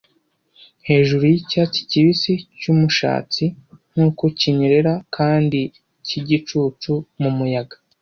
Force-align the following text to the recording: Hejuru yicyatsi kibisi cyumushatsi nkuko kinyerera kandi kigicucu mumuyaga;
Hejuru 0.89 1.23
yicyatsi 1.31 1.79
kibisi 1.89 2.33
cyumushatsi 2.59 3.43
nkuko 3.93 4.23
kinyerera 4.39 4.93
kandi 5.15 5.59
kigicucu 6.07 6.93
mumuyaga; 7.21 7.75